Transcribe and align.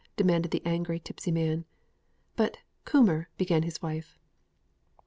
demanded 0.15 0.49
the 0.49 0.63
angry, 0.65 0.99
tipsy 0.99 1.31
man. 1.31 1.63
"But, 2.35 2.57
Coomber," 2.85 3.27
began 3.37 3.61
his 3.61 3.83
wife. 3.83 4.17